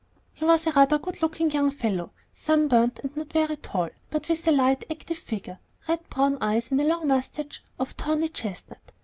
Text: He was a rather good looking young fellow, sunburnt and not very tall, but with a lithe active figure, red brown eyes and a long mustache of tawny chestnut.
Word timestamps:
He 0.33 0.45
was 0.45 0.65
a 0.65 0.71
rather 0.71 0.97
good 0.97 1.21
looking 1.21 1.51
young 1.51 1.69
fellow, 1.69 2.11
sunburnt 2.33 2.97
and 3.03 3.15
not 3.15 3.31
very 3.31 3.55
tall, 3.57 3.89
but 4.09 4.29
with 4.29 4.47
a 4.47 4.51
lithe 4.51 4.81
active 4.89 5.19
figure, 5.19 5.59
red 5.87 6.09
brown 6.09 6.39
eyes 6.41 6.71
and 6.71 6.81
a 6.81 6.85
long 6.87 7.07
mustache 7.07 7.63
of 7.77 7.95
tawny 7.97 8.29
chestnut. 8.29 8.93